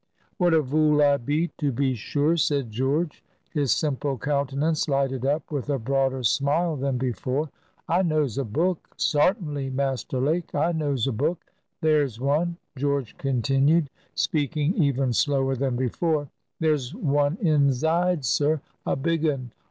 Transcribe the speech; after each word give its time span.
"What 0.39 0.55
a 0.55 0.63
vool 0.63 0.99
I 0.99 1.17
be, 1.17 1.49
to 1.59 1.71
be 1.71 1.93
sure!" 1.93 2.35
said 2.35 2.71
George, 2.71 3.23
his 3.51 3.71
simple 3.71 4.17
countenance 4.17 4.89
lighted 4.89 5.27
up 5.27 5.51
with 5.51 5.69
a 5.69 5.77
broader 5.77 6.23
smile 6.23 6.75
than 6.75 6.97
before. 6.97 7.51
"I 7.87 8.01
knows 8.01 8.39
a 8.39 8.43
book, 8.43 8.95
sartinly, 8.97 9.69
Master 9.69 10.19
Lake, 10.19 10.55
I 10.55 10.71
knows 10.71 11.05
a 11.05 11.11
book. 11.11 11.45
There's 11.81 12.19
one," 12.19 12.57
George 12.75 13.15
continued, 13.19 13.91
speaking 14.15 14.73
even 14.73 15.13
slower 15.13 15.55
than 15.55 15.75
before,—"there's 15.75 16.95
one 16.95 17.37
inzide, 17.37 18.25
sir,—a 18.25 18.95
big 18.95 19.23
un. 19.27 19.51